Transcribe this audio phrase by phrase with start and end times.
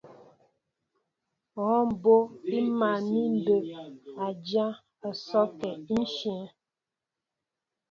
[1.53, 3.65] Hɔɔ mbó' í máál mi mbey
[4.25, 4.67] a dyá
[5.07, 6.43] á nzɔkə íshyə̂.